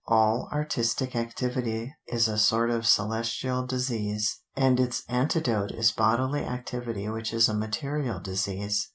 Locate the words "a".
2.27-2.39, 7.47-7.53